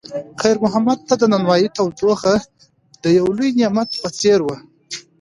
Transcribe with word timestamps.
خیر 0.41 0.57
محمد 0.63 0.99
ته 1.07 1.13
د 1.17 1.23
نانوایۍ 1.31 1.67
تودوخه 1.75 2.35
د 3.03 3.05
یو 3.17 3.27
لوی 3.37 3.49
نعمت 3.59 3.89
په 4.01 4.09
څېر 4.19 4.39
وه. 4.45 4.57